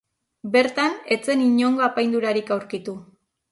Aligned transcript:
Bertan 0.55 0.95
ez 1.17 1.19
zen 1.29 1.45
inongo 1.49 1.85
apaindurarik 1.91 2.53
aurkitu. 2.59 2.99